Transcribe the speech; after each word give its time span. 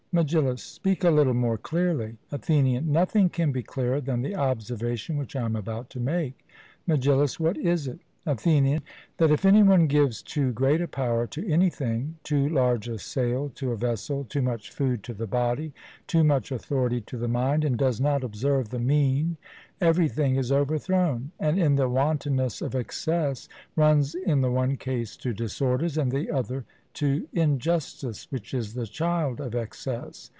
MEGILLUS: 0.13 0.61
Speak 0.61 1.05
a 1.05 1.09
little 1.09 1.33
more 1.33 1.57
clearly. 1.57 2.17
ATHENIAN: 2.33 2.91
Nothing 2.91 3.29
can 3.29 3.53
be 3.53 3.63
clearer 3.63 4.01
than 4.01 4.21
the 4.23 4.35
observation 4.35 5.15
which 5.15 5.37
I 5.37 5.43
am 5.45 5.55
about 5.55 5.89
to 5.91 6.01
make. 6.01 6.45
MEGILLUS: 6.85 7.39
What 7.39 7.55
is 7.57 7.87
it? 7.87 7.99
ATHENIAN: 8.25 8.81
That 9.19 9.31
if 9.31 9.45
any 9.45 9.63
one 9.63 9.87
gives 9.87 10.21
too 10.21 10.51
great 10.51 10.81
a 10.81 10.87
power 10.89 11.27
to 11.27 11.49
anything, 11.49 12.15
too 12.25 12.49
large 12.49 12.89
a 12.89 12.97
sail 12.99 13.53
to 13.55 13.71
a 13.71 13.77
vessel, 13.77 14.25
too 14.25 14.41
much 14.41 14.69
food 14.69 15.01
to 15.03 15.13
the 15.13 15.27
body, 15.27 15.71
too 16.07 16.25
much 16.25 16.51
authority 16.51 16.99
to 17.01 17.15
the 17.17 17.29
mind, 17.29 17.63
and 17.63 17.77
does 17.77 18.01
not 18.01 18.21
observe 18.21 18.67
the 18.67 18.79
mean, 18.79 19.37
everything 19.79 20.35
is 20.35 20.51
overthrown, 20.51 21.31
and, 21.39 21.57
in 21.57 21.75
the 21.77 21.87
wantonness 21.87 22.61
of 22.61 22.75
excess, 22.75 23.47
runs 23.77 24.13
in 24.13 24.41
the 24.41 24.51
one 24.51 24.75
case 24.75 25.15
to 25.15 25.33
disorders, 25.33 25.97
and 25.97 26.13
in 26.13 26.19
the 26.19 26.29
other 26.31 26.65
to 26.93 27.25
injustice, 27.31 28.29
which 28.33 28.53
is 28.53 28.73
the 28.73 28.85
child 28.85 29.39
of 29.39 29.55
excess. 29.55 30.29